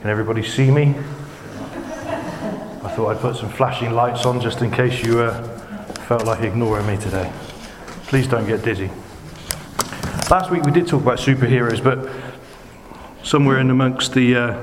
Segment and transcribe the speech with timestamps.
[0.00, 0.94] Can everybody see me?
[2.84, 5.42] I thought I'd put some flashing lights on just in case you uh,
[6.06, 7.32] felt like ignoring me today.
[8.04, 8.92] Please don't get dizzy.
[10.30, 12.08] Last week we did talk about superheroes, but
[13.24, 14.62] somewhere in amongst the, uh,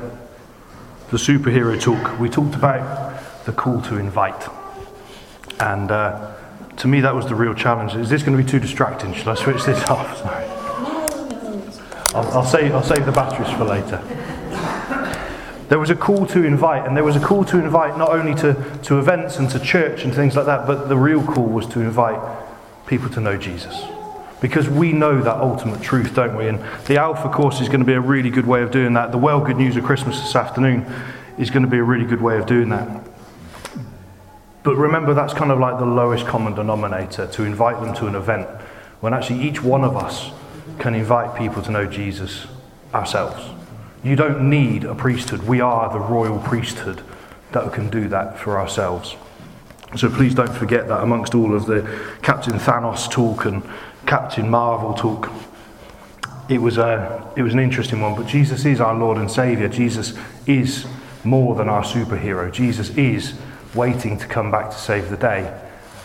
[1.12, 4.47] the superhero talk, we talked about the call to invite.
[5.60, 6.33] And uh,
[6.78, 7.94] to me, that was the real challenge.
[7.96, 9.13] Is this going to be too distracting?
[9.13, 10.17] Should I switch this off?
[10.17, 10.46] Sorry.
[12.15, 14.02] I'll, I'll, save, I'll save the batteries for later.
[15.76, 18.33] There was a call to invite, and there was a call to invite not only
[18.35, 21.67] to, to events and to church and things like that, but the real call was
[21.67, 22.17] to invite
[22.88, 23.83] people to know Jesus.
[24.39, 26.47] Because we know that ultimate truth, don't we?
[26.47, 29.11] And the Alpha course is going to be a really good way of doing that.
[29.11, 30.89] The Well Good News of Christmas this afternoon
[31.38, 33.03] is going to be a really good way of doing that.
[34.63, 38.16] But remember, that's kind of like the lowest common denominator to invite them to an
[38.16, 38.47] event
[39.02, 40.31] when actually each one of us
[40.80, 42.47] can invite people to know Jesus
[42.94, 43.64] ourselves.
[44.05, 45.41] You don't need a priesthood.
[45.41, 47.02] We are the royal priesthood
[47.54, 49.16] that can do that for ourselves.
[49.97, 51.81] So please don't forget that amongst all of the
[52.22, 53.64] Captain Thanos talk and
[54.06, 55.31] Captain Marvel talk.
[56.50, 59.70] It was, a, it was an interesting one, but Jesus is our Lord and Saviour.
[59.70, 60.14] Jesus
[60.45, 60.86] is
[61.23, 62.52] more than our superhero.
[62.52, 63.34] Jesus is
[63.73, 65.52] waiting to come back to save the day.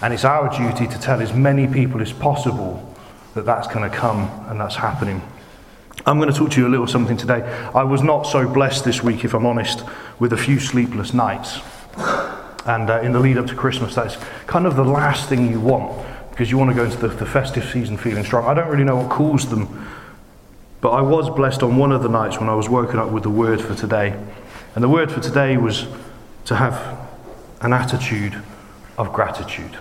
[0.00, 2.96] And it's our duty to tell as many people as possible
[3.34, 5.20] that that's going to come and that's happening.
[6.06, 7.42] I'm going to talk to you a little something today.
[7.74, 9.84] I was not so blessed this week, if I'm honest,
[10.18, 11.60] with a few sleepless nights.
[12.66, 15.60] And uh, in the lead up to Christmas, that's kind of the last thing you
[15.60, 18.46] want because you want to go into the, the festive season feeling strong.
[18.46, 19.86] I don't really know what caused them,
[20.80, 23.22] but I was blessed on one of the nights when I was woken up with
[23.22, 24.18] the word for today.
[24.74, 25.86] And the word for today was
[26.46, 27.08] to have
[27.60, 28.42] an attitude
[28.96, 29.76] of gratitude.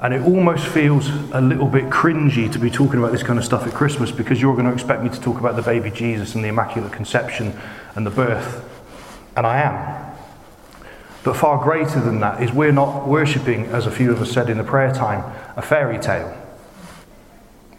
[0.00, 3.44] And it almost feels a little bit cringy to be talking about this kind of
[3.44, 6.34] stuff at Christmas because you're going to expect me to talk about the baby Jesus
[6.34, 7.58] and the Immaculate Conception
[7.96, 8.64] and the birth.
[9.36, 10.08] And I am.
[11.24, 14.48] But far greater than that is we're not worshipping, as a few of us said
[14.48, 15.24] in the prayer time,
[15.56, 16.34] a fairy tale.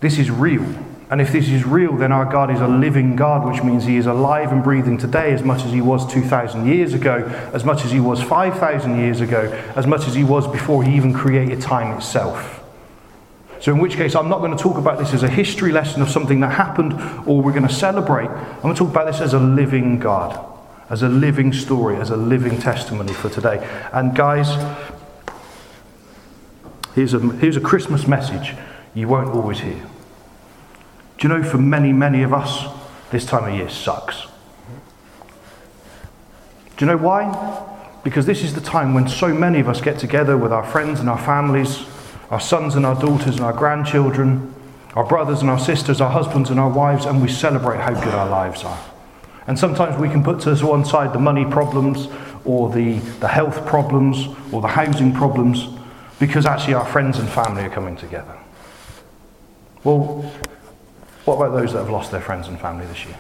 [0.02, 0.66] This is real.
[1.12, 3.98] And if this is real, then our God is a living God, which means He
[3.98, 7.84] is alive and breathing today as much as He was 2,000 years ago, as much
[7.84, 11.62] as He was 5,000 years ago, as much as He was before He even created
[11.62, 12.64] time itself.
[13.60, 16.02] So, in which case, I'm not going to talk about this as a history lesson
[16.02, 16.94] of something that happened
[17.28, 18.28] or we're going to celebrate.
[18.28, 20.40] I'm going to talk about this as a living God,
[20.92, 23.68] as a living story, as a living testimony for today.
[23.92, 24.48] And, guys,
[26.94, 28.54] here's a, here's a Christmas message
[28.94, 29.86] you won't always hear.
[31.20, 32.66] Do you know, for many, many of us,
[33.12, 34.28] this time of year sucks.
[36.78, 37.66] Do you know why?
[38.04, 41.02] Because this is the time when so many of us get together with our friends
[41.02, 41.84] and our families,
[42.30, 44.54] our sons and our daughters and our grandchildren,
[44.96, 48.14] our brothers and our sisters, our husbands and our wives, and we celebrate how good
[48.14, 48.80] our lives are.
[49.46, 52.08] And sometimes we can put to one side the money problems
[52.46, 55.68] or the, the health problems or the housing problems
[56.20, 58.38] because actually our friends and family are coming together.
[59.84, 60.32] Well,
[61.30, 63.16] what about those that have lost their friends and family this year?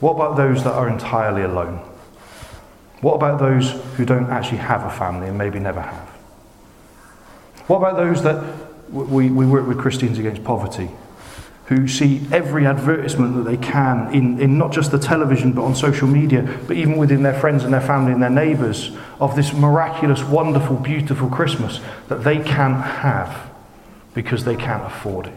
[0.00, 1.80] What about those that are entirely alone?
[3.02, 6.08] What about those who don't actually have a family and maybe never have?
[7.66, 8.42] What about those that
[8.90, 10.88] we, we work with Christians Against Poverty,
[11.66, 15.74] who see every advertisement that they can in, in not just the television but on
[15.74, 19.52] social media, but even within their friends and their family and their neighbours, of this
[19.52, 23.50] miraculous, wonderful, beautiful Christmas that they can't have
[24.14, 25.34] because they can't afford it?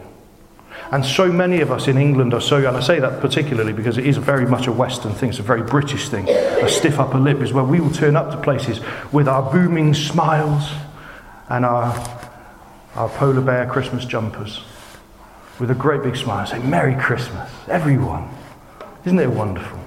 [0.92, 3.96] And so many of us in England are so, and I say that particularly because
[3.96, 6.28] it is very much a Western thing, it's a very British thing.
[6.28, 8.78] A stiff upper lip is where we will turn up to places
[9.10, 10.70] with our booming smiles
[11.48, 11.86] and our,
[12.94, 14.60] our polar bear Christmas jumpers
[15.58, 18.28] with a great big smile and say, Merry Christmas, everyone.
[19.06, 19.80] Isn't it wonderful?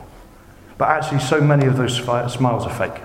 [0.79, 3.03] But actually, so many of those smiles are fake.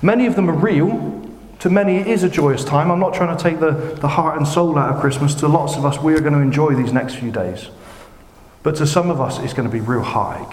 [0.00, 1.25] Many of them are real,
[1.66, 2.92] to many, it is a joyous time.
[2.92, 5.34] I'm not trying to take the, the heart and soul out of Christmas.
[5.36, 7.70] To lots of us, we are going to enjoy these next few days.
[8.62, 10.46] But to some of us, it's going to be real hard.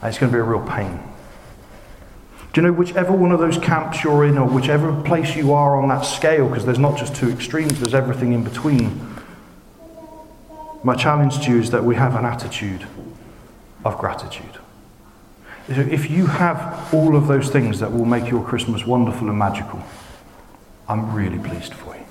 [0.00, 0.98] And it's going to be a real pain.
[2.52, 5.80] Do you know, whichever one of those camps you're in, or whichever place you are
[5.80, 9.14] on that scale, because there's not just two extremes, there's everything in between.
[10.82, 12.84] My challenge to you is that we have an attitude
[13.84, 14.58] of gratitude.
[15.68, 19.80] If you have all of those things that will make your Christmas wonderful and magical,
[20.88, 22.04] I'm really pleased for you.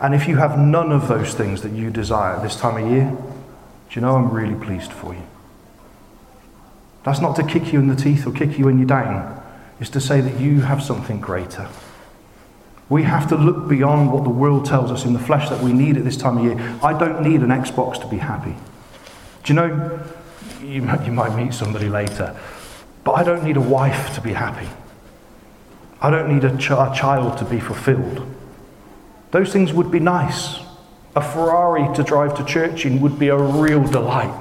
[0.00, 3.10] And if you have none of those things that you desire this time of year,
[3.10, 5.22] do you know I'm really pleased for you?
[7.04, 9.42] That's not to kick you in the teeth or kick you when you're down.
[9.78, 11.68] It's to say that you have something greater.
[12.88, 15.72] We have to look beyond what the world tells us in the flesh that we
[15.72, 16.78] need at this time of year.
[16.82, 18.54] I don't need an Xbox to be happy.
[19.44, 20.00] Do you know,
[20.60, 22.36] you, you might meet somebody later.
[23.04, 24.68] But I don't need a wife to be happy.
[26.00, 28.26] I don't need a, ch- a child to be fulfilled.
[29.30, 30.60] Those things would be nice.
[31.14, 34.34] A Ferrari to drive to church in would be a real delight.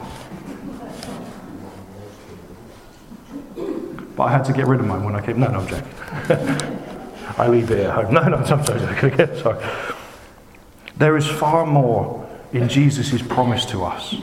[4.16, 5.40] But I had to get rid of mine when I came.
[5.40, 5.92] No, no, I'm joking.
[7.38, 8.14] I leave it at home.
[8.14, 9.38] No, no, I'm sorry.
[9.42, 9.66] sorry.
[10.98, 14.16] There is far more in Jesus' promise to us.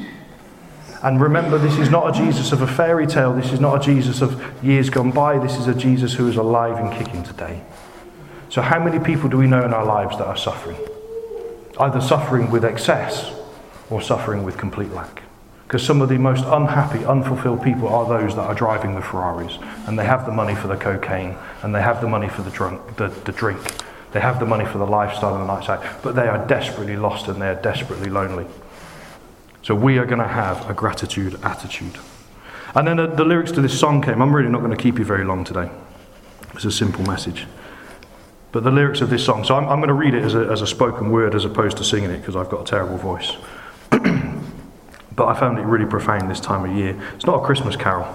[1.03, 3.35] And remember, this is not a Jesus of a fairy tale.
[3.35, 5.39] This is not a Jesus of years gone by.
[5.39, 7.63] This is a Jesus who is alive and kicking today.
[8.49, 10.79] So, how many people do we know in our lives that are suffering?
[11.79, 13.33] Either suffering with excess
[13.91, 15.23] or suffering with complete lack.
[15.67, 19.59] Because some of the most unhappy, unfulfilled people are those that are driving the Ferraris
[19.87, 22.51] and they have the money for the cocaine and they have the money for the,
[22.51, 23.61] drunk, the, the drink.
[24.13, 27.27] They have the money for the lifestyle and the out, but they are desperately lost
[27.27, 28.47] and they are desperately lonely.
[29.67, 31.99] So we are going to have a gratitude attitude.
[32.77, 34.23] And then the, the lyrics to this song came.
[34.23, 35.69] I'm really not going to keep you very long today.
[36.55, 37.49] It's a simple message.
[38.53, 40.43] But the lyrics of this song, so I'm, I'm going to read it as a,
[40.53, 43.33] as a spoken word as opposed to singing it because I've got a terrible voice.
[43.91, 46.97] but I found it really profound this time of year.
[47.17, 48.07] It's not a Christmas carol,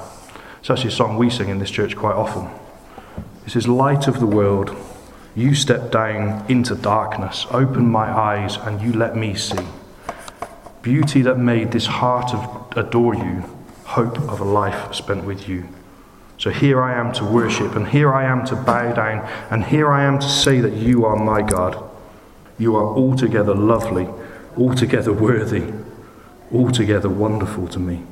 [0.61, 2.49] it's actually a song we sing in this church quite often.
[3.45, 4.73] It says, Light of the world,
[5.35, 9.65] you step down into darkness, open my eyes, and you let me see.
[10.81, 13.43] Beauty that made this heart of, adore you,
[13.85, 15.67] hope of a life spent with you.
[16.37, 19.91] So here I am to worship, and here I am to bow down, and here
[19.91, 21.87] I am to say that you are my God.
[22.57, 24.07] You are altogether lovely,
[24.57, 25.71] altogether worthy,
[26.51, 28.03] altogether wonderful to me.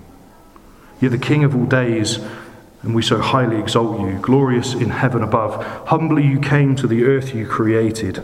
[1.01, 2.19] You're the King of all days,
[2.83, 5.87] and we so highly exalt you, glorious in heaven above.
[5.87, 8.23] Humbly you came to the earth you created.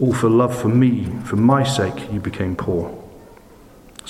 [0.00, 2.99] All for love for me, for my sake, you became poor.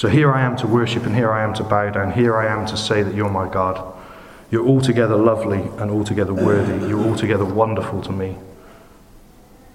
[0.01, 2.11] So here I am to worship, and here I am to bow down.
[2.13, 3.95] Here I am to say that you're my God.
[4.51, 6.89] You're altogether lovely and altogether worthy.
[6.89, 8.39] You're altogether wonderful to me.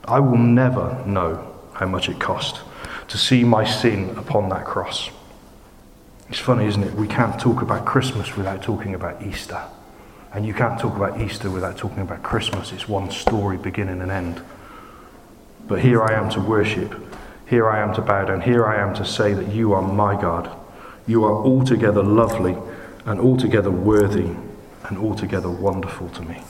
[0.06, 2.62] I will never know how much it cost
[3.10, 5.12] to see my sin upon that cross.
[6.30, 6.96] It's funny, isn't it?
[6.96, 9.62] We can't talk about Christmas without talking about Easter.
[10.34, 12.72] And you can't talk about Easter without talking about Christmas.
[12.72, 14.42] It's one story, beginning and end.
[15.68, 17.00] But here I am to worship.
[17.48, 18.42] Here I am to bow down.
[18.42, 20.50] Here I am to say that you are my God.
[21.08, 22.58] You are altogether lovely
[23.06, 24.32] and altogether worthy
[24.84, 26.42] and altogether wonderful to me.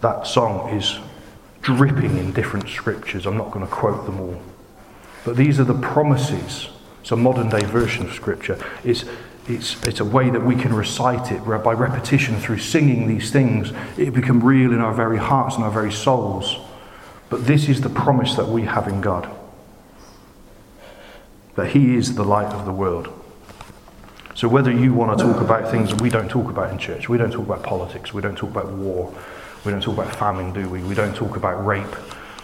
[0.00, 0.98] That song is
[1.60, 3.26] dripping in different scriptures.
[3.26, 4.40] I'm not going to quote them all.
[5.24, 6.68] But these are the promises.
[7.00, 8.64] It's a modern day version of scripture.
[8.84, 9.04] It's,
[9.48, 13.72] it's, it's a way that we can recite it by repetition through singing these things.
[13.98, 16.56] It become real in our very hearts and our very souls.
[17.28, 19.28] But this is the promise that we have in God
[21.56, 23.08] that He is the light of the world.
[24.34, 27.18] So, whether you want to talk about things we don't talk about in church, we
[27.18, 29.14] don't talk about politics, we don't talk about war,
[29.64, 30.82] we don't talk about famine, do we?
[30.82, 31.96] We don't talk about rape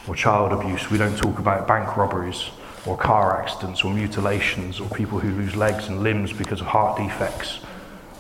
[0.07, 2.51] or child abuse, we don't talk about bank robberies
[2.85, 6.99] or car accidents or mutilations or people who lose legs and limbs because of heart
[6.99, 7.61] defects.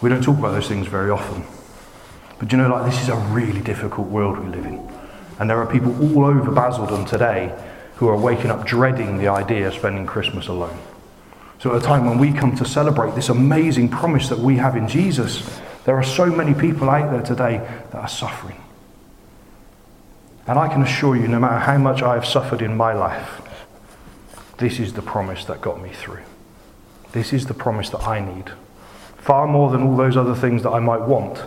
[0.00, 1.44] We don't talk about those things very often.
[2.38, 4.86] But you know, like this is a really difficult world we live in.
[5.38, 7.54] And there are people all over Basildon today
[7.96, 10.78] who are waking up dreading the idea of spending Christmas alone.
[11.58, 14.76] So, at a time when we come to celebrate this amazing promise that we have
[14.76, 17.58] in Jesus, there are so many people out there today
[17.92, 18.60] that are suffering.
[20.46, 23.42] And I can assure you, no matter how much I have suffered in my life,
[24.58, 26.22] this is the promise that got me through.
[27.12, 28.52] This is the promise that I need.
[29.16, 31.42] Far more than all those other things that I might want,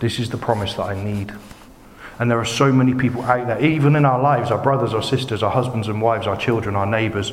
[0.00, 1.32] this is the promise that I need.
[2.18, 5.02] And there are so many people out there, even in our lives, our brothers, our
[5.02, 7.32] sisters, our husbands and wives, our children, our neighbours,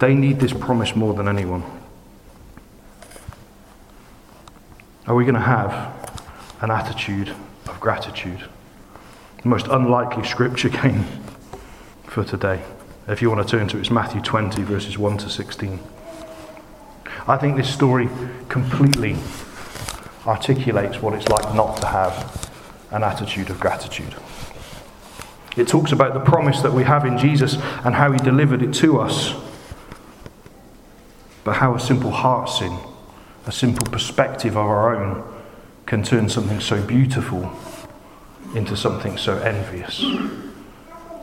[0.00, 1.62] they need this promise more than anyone.
[5.06, 5.72] Are we going to have
[6.60, 7.28] an attitude
[7.66, 8.44] of gratitude?
[9.42, 11.04] The most unlikely scripture came
[12.04, 12.62] for today.
[13.06, 15.78] If you want to turn to it, it's Matthew 20, verses 1 to 16.
[17.28, 18.08] I think this story
[18.48, 19.16] completely
[20.26, 22.45] articulates what it's like not to have
[22.96, 24.14] an attitude of gratitude.
[25.56, 28.74] It talks about the promise that we have in Jesus and how he delivered it
[28.74, 29.34] to us,
[31.44, 32.76] but how a simple heart sin,
[33.46, 35.24] a simple perspective of our own,
[35.86, 37.50] can turn something so beautiful
[38.54, 40.04] into something so envious.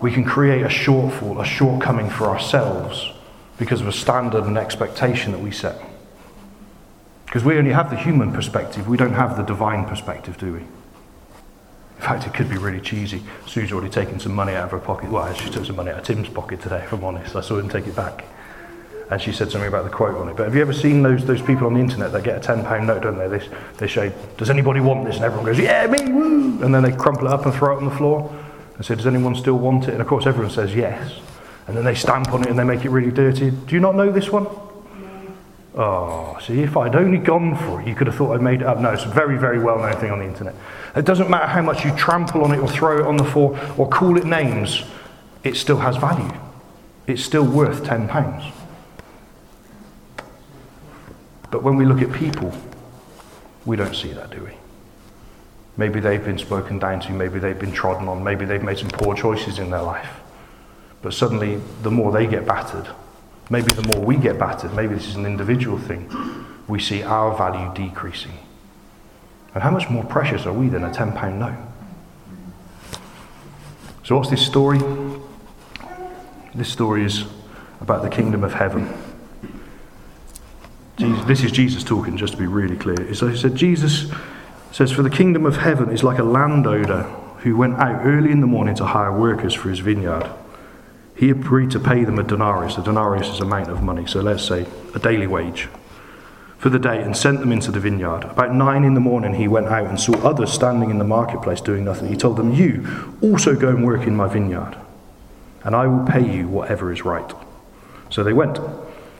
[0.02, 3.12] We can create a shortfall, a shortcoming for ourselves
[3.58, 5.82] because of a standard and expectation that we set.
[7.26, 10.62] Because we only have the human perspective, we don't have the divine perspective, do we?
[12.04, 13.24] In fact, it could be really cheesy.
[13.48, 15.10] Sue's already taken some money out of her pocket.
[15.10, 17.34] Well, she took some money out of Tim's pocket today, if I'm honest.
[17.34, 18.26] I saw him take it back.
[19.10, 20.36] and she said something about the quote on it.
[20.36, 22.86] But have you ever seen those, those people on the internet that get a £10
[22.86, 23.38] note, don't they?
[23.38, 25.16] They, they say, Does anybody want this?
[25.16, 26.62] And everyone goes, Yeah, me, woo!
[26.62, 28.30] And then they crumple it up and throw it on the floor
[28.76, 29.92] and say, Does anyone still want it?
[29.92, 31.22] And of course, everyone says yes.
[31.68, 33.50] And then they stamp on it and they make it really dirty.
[33.52, 34.46] Do you not know this one?
[35.76, 38.68] Oh, see, if I'd only gone for it, you could have thought I'd made it
[38.68, 38.80] up.
[38.80, 40.54] No, it's a very, very well known thing on the internet.
[40.96, 43.60] It doesn't matter how much you trample on it or throw it on the floor
[43.78, 44.84] or call it names,
[45.44, 46.32] it still has value.
[47.08, 48.52] It's still worth £10.
[51.50, 52.52] But when we look at people,
[53.66, 54.52] we don't see that, do we?
[55.76, 58.90] Maybe they've been spoken down to, maybe they've been trodden on, maybe they've made some
[58.90, 60.20] poor choices in their life.
[61.02, 62.88] But suddenly, the more they get battered,
[63.50, 66.10] maybe the more we get battered, maybe this is an individual thing,
[66.68, 68.38] we see our value decreasing.
[69.54, 71.58] And how much more precious are we than a £10 note?
[74.04, 74.80] So, what's this story?
[76.56, 77.26] This story is
[77.82, 78.92] about the kingdom of heaven.
[80.98, 83.14] Jesus, this is Jesus talking, just to be really clear.
[83.14, 84.12] So he said, Jesus
[84.72, 87.04] says, For the kingdom of heaven is like a landowner
[87.40, 90.30] who went out early in the morning to hire workers for his vineyard.
[91.16, 92.78] He agreed to pay them a denarius.
[92.78, 95.70] A denarius is amount of money, so let's say a daily wage
[96.64, 98.24] for the day and sent them into the vineyard.
[98.24, 101.60] About nine in the morning, he went out and saw others standing in the marketplace
[101.60, 102.08] doing nothing.
[102.08, 104.78] He told them, You also go and work in my vineyard,
[105.66, 107.30] and I will pay you whatever is right.
[108.10, 108.60] So they went.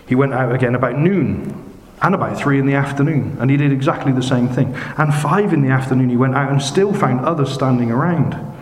[0.08, 1.70] He went out again about noon
[2.02, 4.74] and about three in the afternoon, and he did exactly the same thing.
[4.98, 8.53] And five in the afternoon, he went out and still found others standing around.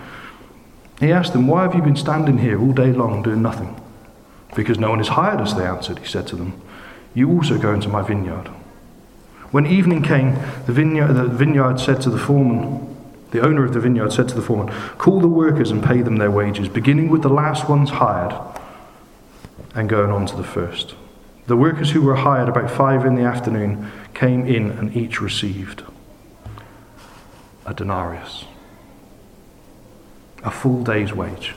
[1.01, 3.75] He asked them, Why have you been standing here all day long doing nothing?
[4.55, 5.97] Because no one has hired us, they answered.
[5.97, 6.61] He said to them,
[7.15, 8.49] You also go into my vineyard.
[9.49, 10.35] When evening came,
[10.67, 12.87] the vineyard, the vineyard said to the foreman,
[13.31, 16.17] the owner of the vineyard said to the foreman, Call the workers and pay them
[16.17, 18.35] their wages, beginning with the last ones hired
[19.73, 20.93] and going on to the first.
[21.47, 25.83] The workers who were hired about five in the afternoon came in and each received
[27.65, 28.45] a denarius
[30.43, 31.55] a full day's wage.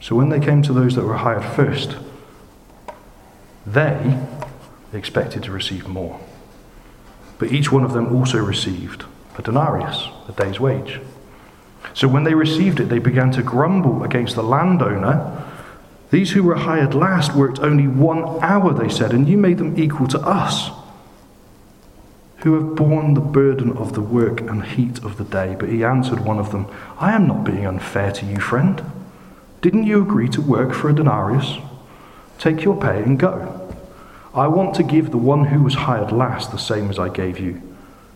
[0.00, 1.96] So when they came to those that were hired first,
[3.66, 4.18] they
[4.92, 6.20] expected to receive more.
[7.38, 9.04] But each one of them also received
[9.38, 11.00] a denarius, a day's wage.
[11.94, 15.42] So when they received it, they began to grumble against the landowner.
[16.10, 19.78] These who were hired last worked only one hour, they said, and you made them
[19.78, 20.70] equal to us
[22.44, 25.56] who have borne the burden of the work and heat of the day.
[25.58, 26.66] But he answered one of them,
[26.98, 28.84] I am not being unfair to you, friend.
[29.62, 31.56] Didn't you agree to work for a denarius?
[32.38, 33.74] Take your pay and go.
[34.34, 37.40] I want to give the one who was hired last the same as I gave
[37.40, 37.62] you.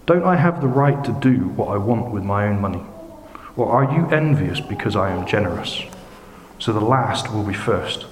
[0.04, 2.82] Don't I have the right to do what I want with my own money?
[3.56, 5.84] Or are you envious because I am generous?
[6.58, 8.04] So the last will be first,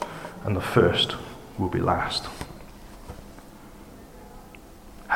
[0.44, 1.14] and the first
[1.58, 2.26] will be last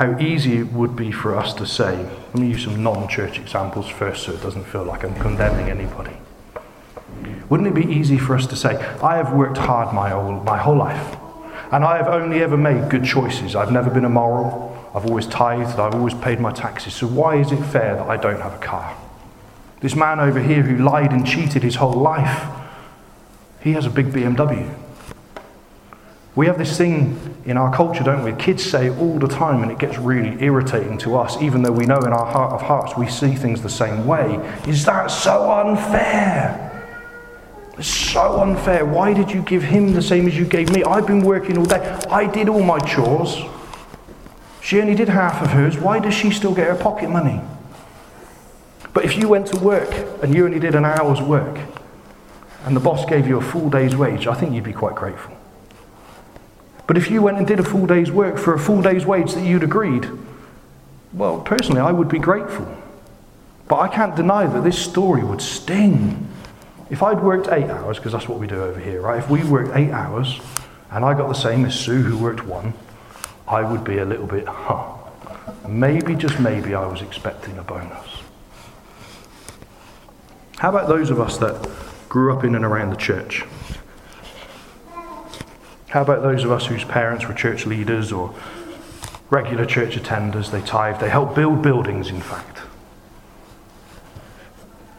[0.01, 3.39] how easy it would be for us to say, let me use some non church
[3.39, 6.17] examples first so it doesn't feel like I'm condemning anybody.
[7.51, 10.57] Wouldn't it be easy for us to say, I have worked hard my whole, my
[10.57, 11.19] whole life,
[11.71, 13.55] and I have only ever made good choices.
[13.55, 17.53] I've never been immoral, I've always tithed, I've always paid my taxes, so why is
[17.53, 18.97] it fair that I don't have a car?
[19.81, 22.51] This man over here who lied and cheated his whole life,
[23.61, 24.75] he has a big BMW.
[26.41, 28.33] We have this thing in our culture, don't we?
[28.33, 31.85] Kids say all the time, and it gets really irritating to us, even though we
[31.85, 34.37] know in our heart of hearts we see things the same way.
[34.67, 36.67] Is that so unfair?
[37.77, 38.87] It's so unfair.
[38.87, 40.83] Why did you give him the same as you gave me?
[40.83, 41.77] I've been working all day.
[42.09, 43.37] I did all my chores.
[44.63, 45.77] She only did half of hers.
[45.77, 47.43] Why does she still get her pocket money?
[48.95, 49.93] But if you went to work
[50.23, 51.59] and you only did an hour's work,
[52.65, 55.37] and the boss gave you a full day's wage, I think you'd be quite grateful.
[56.91, 59.35] But if you went and did a full day's work for a full day's wage
[59.35, 60.11] that you'd agreed,
[61.13, 62.67] well, personally, I would be grateful.
[63.69, 66.27] But I can't deny that this story would sting.
[66.91, 69.21] If I'd worked eight hours, because that's what we do over here, right?
[69.21, 70.41] If we worked eight hours
[70.91, 72.75] and I got the same as Sue, who worked one,
[73.47, 74.97] I would be a little bit, huh.
[75.69, 78.09] Maybe, just maybe, I was expecting a bonus.
[80.59, 81.71] How about those of us that
[82.09, 83.45] grew up in and around the church?
[85.91, 88.33] How about those of us whose parents were church leaders or
[89.29, 90.53] regular church attenders?
[90.53, 92.59] They tithe, they help build buildings, in fact.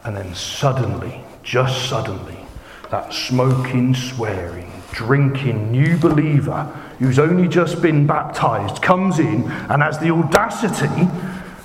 [0.03, 2.35] And then suddenly, just suddenly,
[2.89, 6.65] that smoking, swearing, drinking new believer
[6.99, 11.07] who's only just been baptized comes in and has the audacity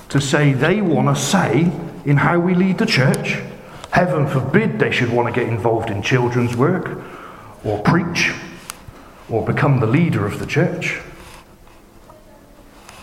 [0.09, 1.73] to say they want to say
[2.05, 3.43] in how we lead the church.
[3.91, 7.03] Heaven forbid they should want to get involved in children's work
[7.65, 8.33] or preach
[9.29, 11.01] or become the leader of the church.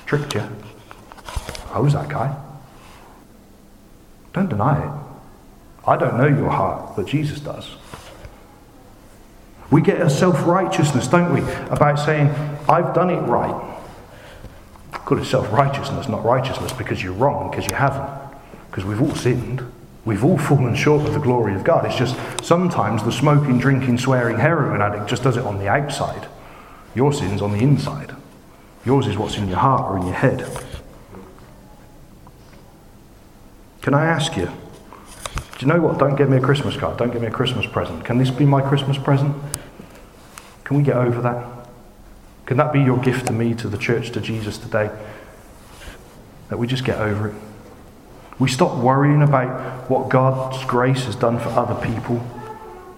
[0.05, 0.43] Tricked you.
[1.71, 2.35] I was that guy.
[4.33, 5.03] Don't deny it.
[5.85, 7.69] I don't know your heart, but Jesus does.
[9.69, 12.29] We get a self righteousness, don't we, about saying,
[12.69, 13.79] I've done it right.
[14.91, 18.07] Call it self righteousness, not righteousness, because you're wrong, because you haven't.
[18.69, 19.63] Because we've all sinned.
[20.05, 21.85] We've all fallen short of the glory of God.
[21.85, 26.27] It's just sometimes the smoking, drinking, swearing heroin addict just does it on the outside.
[26.93, 28.13] Your sin's on the inside.
[28.85, 30.45] Yours is what's in your heart or in your head.
[33.81, 34.45] Can I ask you?
[34.45, 35.99] Do you know what?
[35.99, 36.97] Don't give me a Christmas card.
[36.97, 38.03] Don't give me a Christmas present.
[38.03, 39.35] Can this be my Christmas present?
[40.65, 41.67] Can we get over that?
[42.45, 44.89] Can that be your gift to me, to the church, to Jesus today?
[46.49, 47.35] That we just get over it.
[48.43, 52.21] We stop worrying about what God's grace has done for other people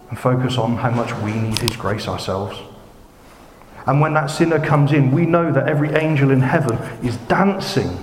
[0.10, 2.58] and focus on how much we need His grace ourselves.
[3.86, 7.96] And when that sinner comes in, we know that every angel in heaven is dancing,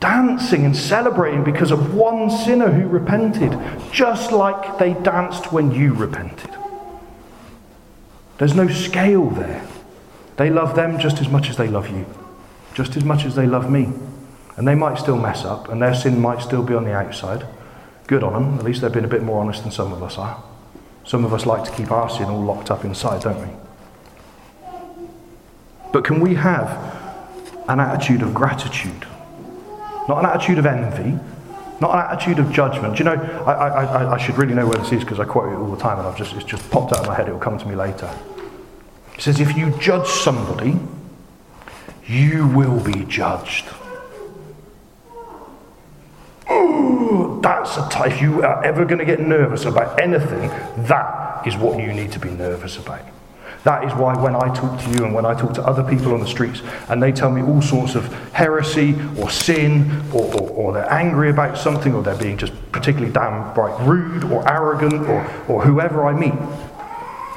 [0.00, 3.56] dancing and celebrating because of one sinner who repented,
[3.92, 6.50] just like they danced when you repented.
[8.38, 9.64] There's no scale there.
[10.38, 12.04] They love them just as much as they love you,
[12.74, 13.92] just as much as they love me.
[14.56, 17.46] And they might still mess up, and their sin might still be on the outside.
[18.06, 18.58] Good on them.
[18.58, 20.42] At least they've been a bit more honest than some of us are.
[21.04, 23.52] Some of us like to keep our sin all locked up inside, don't we?
[25.92, 26.68] But can we have
[27.68, 29.06] an attitude of gratitude?
[30.08, 31.18] Not an attitude of envy,
[31.80, 32.96] not an attitude of judgment.
[32.96, 35.52] Do you know, I, I, I should really know where this is because I quote
[35.52, 37.28] it all the time and I've just, it's just popped out of my head.
[37.28, 38.12] It will come to me later.
[39.14, 40.78] It says, if you judge somebody,
[42.06, 43.66] you will be judged.
[46.46, 47.88] That's a.
[48.06, 50.48] If you are ever going to get nervous about anything,
[50.86, 53.02] that is what you need to be nervous about.
[53.64, 56.12] That is why when I talk to you and when I talk to other people
[56.12, 60.50] on the streets and they tell me all sorts of heresy or sin or, or,
[60.50, 65.08] or they're angry about something or they're being just particularly damn right rude or arrogant
[65.08, 66.34] or, or whoever I meet,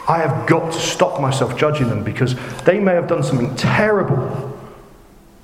[0.10, 4.46] I have got to stop myself judging them because they may have done something terrible,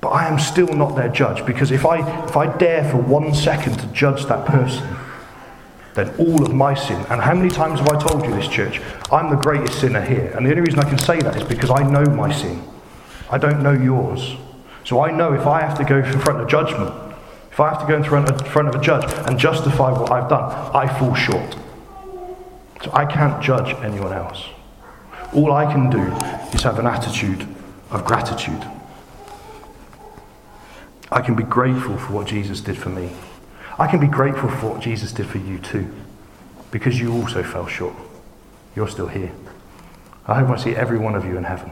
[0.04, 1.46] but I am still not their judge.
[1.46, 4.86] Because if I, if I dare for one second to judge that person,
[5.94, 8.82] then all of my sin, and how many times have I told you this, church?
[9.14, 10.34] I'm the greatest sinner here.
[10.36, 12.62] And the only reason I can say that is because I know my sin.
[13.32, 14.36] I don't know yours.
[14.84, 16.94] So I know if I have to go in front of judgment,
[17.50, 20.52] if I have to go in front of, a judge and justify what I've done,
[20.76, 21.56] I fall short.
[22.84, 24.48] So I can't judge anyone else.
[25.34, 26.02] All I can do
[26.54, 27.48] is have an attitude
[27.92, 28.68] of gratitude.
[31.14, 33.12] I can be grateful for what Jesus did for me.
[33.78, 35.94] I can be grateful for what Jesus did for you too,
[36.72, 37.94] because you also fell short.
[38.76, 39.32] You're still here.
[40.26, 41.72] I hope I see every one of you in heaven.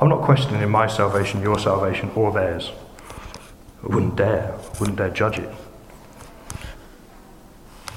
[0.00, 2.70] I'm not questioning my salvation, your salvation, or theirs.
[3.82, 5.52] I wouldn't dare, I wouldn't dare judge it.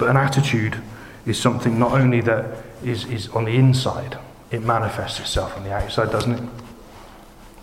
[0.00, 0.82] But an attitude
[1.26, 4.18] is something not only that is, is on the inside,
[4.50, 6.42] it manifests itself on the outside, doesn't it?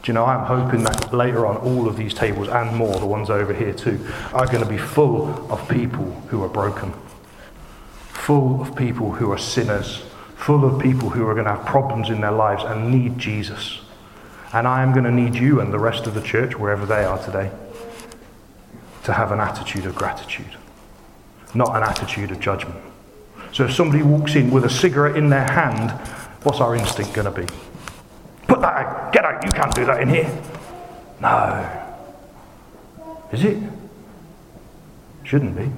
[0.08, 3.30] You know, I'm hoping that later on all of these tables and more, the ones
[3.30, 6.94] over here too, are going to be full of people who are broken,
[8.10, 10.04] full of people who are sinners,
[10.36, 13.80] full of people who are going to have problems in their lives and need Jesus.
[14.54, 17.04] And I am going to need you and the rest of the church, wherever they
[17.04, 17.52] are today,
[19.04, 20.56] to have an attitude of gratitude
[21.54, 22.78] not an attitude of judgment.
[23.52, 25.92] So if somebody walks in with a cigarette in their hand,
[26.44, 27.48] what's our instinct going to be?
[28.58, 30.42] Put that out, get out, you can't do that in here.
[31.22, 31.70] No.
[33.32, 33.62] Is it?
[35.24, 35.70] Shouldn't be.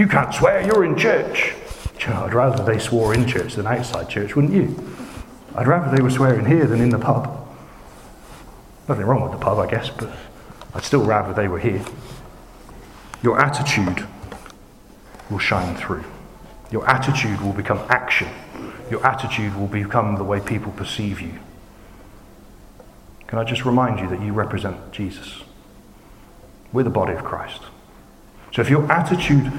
[0.00, 1.54] You can't swear, you're in church.
[1.98, 4.76] You know, I'd rather they swore in church than outside church, wouldn't you?
[5.56, 7.48] I'd rather they were swearing here than in the pub.
[8.88, 10.08] Nothing wrong with the pub, I guess, but
[10.74, 11.84] I'd still rather they were here.
[13.24, 14.06] Your attitude
[15.30, 16.04] will shine through.
[16.70, 18.28] Your attitude will become action.
[18.88, 21.40] Your attitude will become the way people perceive you.
[23.28, 25.42] Can I just remind you that you represent Jesus?
[26.72, 27.60] We're the body of Christ.
[28.52, 29.52] So if your attitude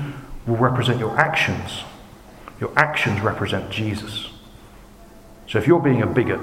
[0.46, 1.84] will represent your actions,
[2.60, 4.30] your actions represent Jesus.
[5.48, 6.40] So if you're being a bigot,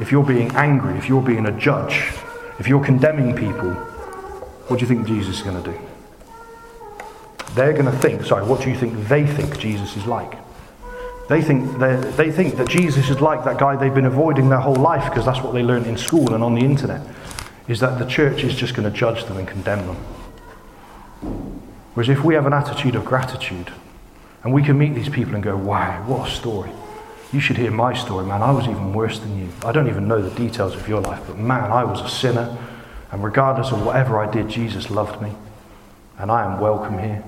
[0.00, 2.12] if you're being angry, if you're being a judge,
[2.58, 3.70] if you're condemning people,
[4.68, 5.78] what do you think Jesus is going to do?
[7.54, 10.38] They're going to think, sorry, what do you think they think Jesus is like?
[11.28, 14.74] They think, they think that Jesus is like that guy they've been avoiding their whole
[14.74, 17.06] life because that's what they learned in school and on the internet,
[17.68, 19.96] is that the church is just going to judge them and condemn them.
[21.94, 23.72] Whereas if we have an attitude of gratitude,
[24.44, 26.70] And we can meet these people and go, wow, what a story.
[27.32, 28.42] You should hear my story, man.
[28.42, 29.48] I was even worse than you.
[29.64, 32.56] I don't even know the details of your life, but man, I was a sinner.
[33.10, 35.32] And regardless of whatever I did, Jesus loved me.
[36.18, 37.22] And I am welcome here.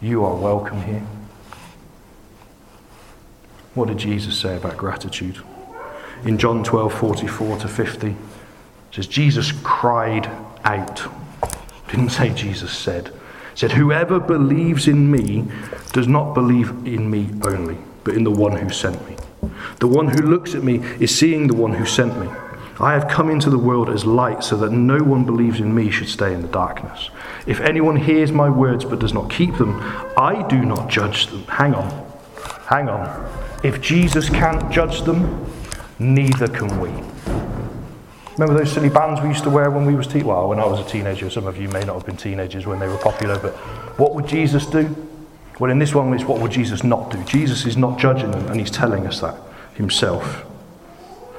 [0.00, 1.02] You are welcome here.
[3.80, 5.38] What did Jesus say about gratitude?
[6.24, 8.16] In John 12 44 to 50, it
[8.92, 10.26] says, Jesus cried
[10.64, 11.10] out.
[11.88, 13.10] Didn't say Jesus said.
[13.54, 15.46] Said, Whoever believes in me
[15.94, 19.16] does not believe in me only, but in the one who sent me.
[19.78, 22.28] The one who looks at me is seeing the one who sent me.
[22.78, 25.90] I have come into the world as light so that no one believes in me
[25.90, 27.08] should stay in the darkness.
[27.46, 29.80] If anyone hears my words but does not keep them,
[30.18, 31.44] I do not judge them.
[31.44, 32.10] Hang on.
[32.66, 33.39] Hang on.
[33.62, 35.46] If Jesus can't judge them,
[35.98, 36.88] neither can we.
[38.38, 40.66] Remember those silly bands we used to wear when we was te- well, when I
[40.66, 41.28] was a teenager.
[41.28, 43.52] Some of you may not have been teenagers when they were popular, but
[43.98, 44.96] what would Jesus do?
[45.58, 47.22] Well, in this one, it's what would Jesus not do?
[47.24, 49.36] Jesus is not judging them, and he's telling us that
[49.74, 50.46] himself.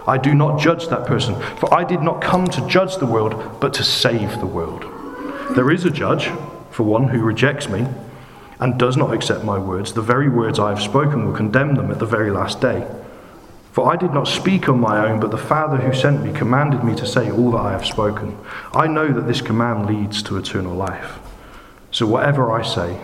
[0.07, 3.59] I do not judge that person, for I did not come to judge the world,
[3.59, 4.85] but to save the world.
[5.55, 6.27] There is a judge
[6.69, 7.87] for one who rejects me
[8.61, 9.91] and does not accept my words.
[9.91, 12.87] The very words I have spoken will condemn them at the very last day.
[13.71, 16.83] For I did not speak on my own, but the Father who sent me commanded
[16.83, 18.37] me to say all that I have spoken.
[18.73, 21.19] I know that this command leads to eternal life.
[21.89, 23.01] So whatever I say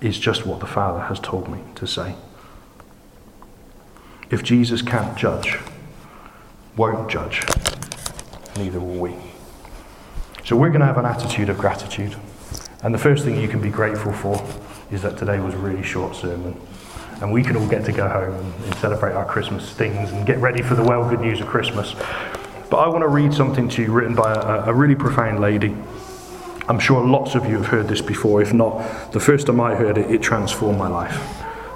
[0.00, 2.14] is just what the Father has told me to say.
[4.30, 5.58] If Jesus can't judge,
[6.76, 7.44] won't judge,
[8.56, 9.16] neither will we.
[10.44, 12.16] So we're going to have an attitude of gratitude.
[12.82, 14.46] And the first thing you can be grateful for
[14.92, 16.58] is that today was a really short sermon.
[17.20, 20.38] And we can all get to go home and, celebrate our Christmas things and get
[20.38, 21.94] ready for the well good news of Christmas.
[22.70, 25.76] But I want to read something to you written by a, a really profound lady.
[26.68, 28.40] I'm sure lots of you have heard this before.
[28.40, 31.16] If not, the first time I heard it, it transformed my life.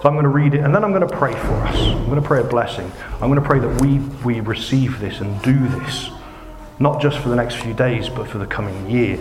[0.03, 1.77] So I'm going to read it and then I'm going to pray for us.
[1.77, 2.93] I'm going to pray a blessing.
[3.15, 6.11] I'm going to pray that we, we receive this and do this,
[6.79, 9.19] not just for the next few days, but for the coming year.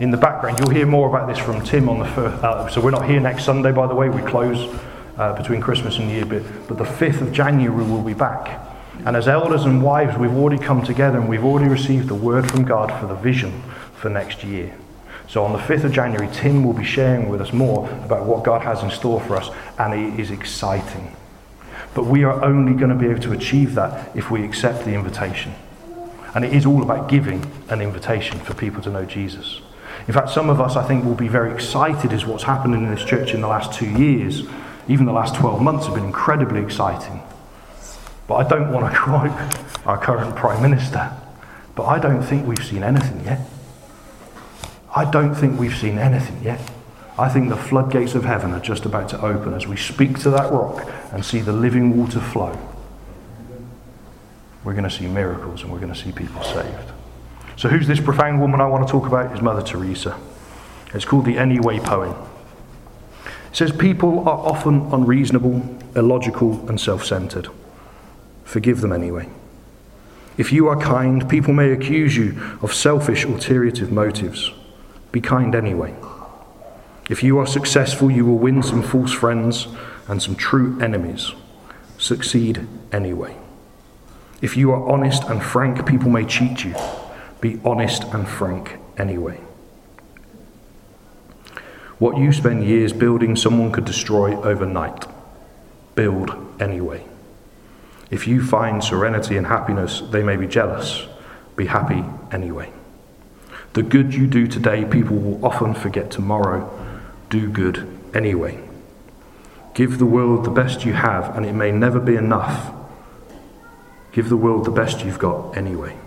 [0.00, 2.42] In the background, you'll hear more about this from Tim on the first.
[2.42, 4.08] Uh, so we're not here next Sunday, by the way.
[4.08, 4.76] We close
[5.16, 8.60] uh, between Christmas and New Year, but, but the 5th of January we'll be back.
[9.06, 12.50] And as elders and wives, we've already come together and we've already received the word
[12.50, 13.62] from God for the vision
[13.94, 14.76] for next year.
[15.28, 18.42] So on the 5th of January, Tim will be sharing with us more about what
[18.42, 21.14] God has in store for us, and it is exciting.
[21.94, 24.94] But we are only going to be able to achieve that if we accept the
[24.94, 25.54] invitation.
[26.34, 29.60] And it is all about giving an invitation for people to know Jesus.
[30.06, 32.94] In fact, some of us, I think, will be very excited as what's happened in
[32.94, 34.42] this church in the last two years.
[34.86, 37.22] Even the last 12 months have been incredibly exciting.
[38.26, 41.10] But I don't want to quote our current Prime Minister,
[41.74, 43.40] but I don't think we've seen anything yet.
[44.94, 46.60] I don't think we've seen anything yet.
[47.18, 50.30] I think the floodgates of heaven are just about to open as we speak to
[50.30, 52.58] that rock and see the living water flow.
[54.64, 56.90] We're going to see miracles and we're going to see people saved.
[57.56, 59.34] So, who's this profound woman I want to talk about?
[59.34, 60.18] Is Mother Teresa.
[60.92, 62.14] It's called the Anyway poem.
[63.24, 65.62] It says, People are often unreasonable,
[65.94, 67.48] illogical, and self centered.
[68.44, 69.28] Forgive them anyway.
[70.36, 74.50] If you are kind, people may accuse you of selfish, ulterior motives.
[75.12, 75.94] Be kind anyway.
[77.08, 79.68] If you are successful, you will win some false friends
[80.08, 81.32] and some true enemies.
[81.98, 83.36] Succeed anyway.
[84.42, 86.74] If you are honest and frank, people may cheat you.
[87.44, 89.38] Be honest and frank anyway.
[91.98, 95.04] What you spend years building, someone could destroy overnight.
[95.94, 97.04] Build anyway.
[98.10, 101.04] If you find serenity and happiness, they may be jealous.
[101.54, 102.02] Be happy
[102.32, 102.72] anyway.
[103.74, 106.70] The good you do today, people will often forget tomorrow.
[107.28, 108.58] Do good anyway.
[109.74, 112.72] Give the world the best you have, and it may never be enough.
[114.12, 115.98] Give the world the best you've got anyway.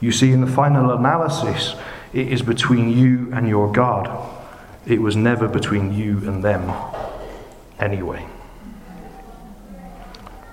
[0.00, 1.74] You see, in the final analysis,
[2.12, 4.30] it is between you and your God.
[4.86, 6.72] It was never between you and them
[7.78, 8.26] anyway.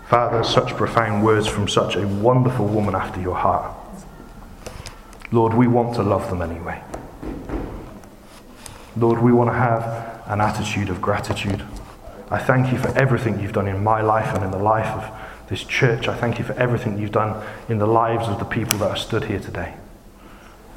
[0.07, 3.73] Father, such profound words from such a wonderful woman after your heart.
[5.31, 6.81] Lord, we want to love them anyway.
[8.97, 11.63] Lord, we want to have an attitude of gratitude.
[12.29, 15.30] I thank you for everything you've done in my life and in the life of
[15.51, 16.07] this church.
[16.07, 18.97] I thank you for everything you've done in the lives of the people that are
[18.97, 19.75] stood here today.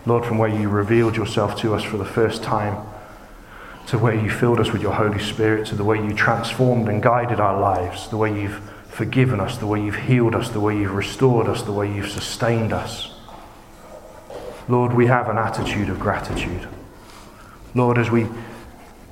[0.04, 2.86] Lord, from where you revealed yourself to us for the first time,
[3.86, 7.02] to where you filled us with your Holy Spirit, to the way you transformed and
[7.02, 10.76] guided our lives, the way you've forgiven us, the way you've healed us, the way
[10.76, 13.14] you've restored us, the way you've sustained us.
[14.68, 16.68] Lord, we have an attitude of gratitude.
[17.74, 18.26] Lord, as we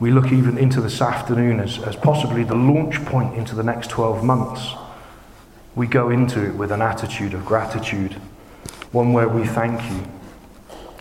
[0.00, 3.88] We look even into this afternoon as, as possibly the launch point into the next
[3.90, 4.74] 12 months.
[5.74, 8.12] We go into it with an attitude of gratitude,
[8.92, 10.06] one where we thank you,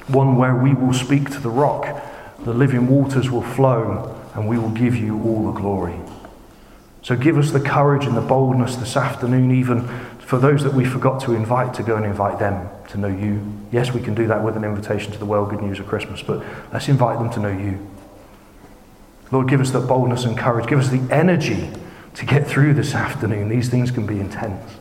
[0.08, 2.02] one where we will speak to the rock,
[2.40, 6.00] the living waters will flow, and we will give you all the glory.
[7.02, 9.88] So give us the courage and the boldness this afternoon, even
[10.20, 13.42] for those that we forgot to invite, to go and invite them to know you.
[13.72, 16.22] Yes, we can do that with an invitation to the well good news of Christmas,
[16.22, 17.86] but let's invite them to know you.
[19.32, 20.68] Lord, give us the boldness and courage.
[20.68, 21.70] Give us the energy
[22.16, 23.50] to get through this afternoon.
[23.50, 24.76] These things can be intense.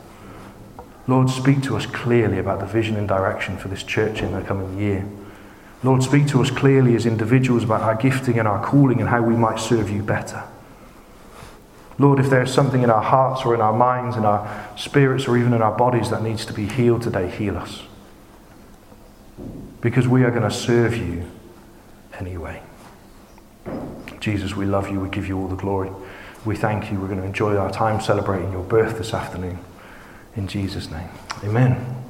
[1.07, 4.41] Lord, speak to us clearly about the vision and direction for this church in the
[4.41, 5.05] coming year.
[5.83, 9.21] Lord, speak to us clearly as individuals about our gifting and our calling and how
[9.21, 10.43] we might serve you better.
[11.97, 15.27] Lord, if there is something in our hearts or in our minds, in our spirits,
[15.27, 17.83] or even in our bodies that needs to be healed today, heal us.
[19.81, 21.29] Because we are going to serve you
[22.19, 22.61] anyway.
[24.19, 24.99] Jesus, we love you.
[24.99, 25.91] We give you all the glory.
[26.45, 26.99] We thank you.
[26.99, 29.59] We're going to enjoy our time celebrating your birth this afternoon.
[30.35, 31.09] In Jesus' name.
[31.43, 32.00] Amen.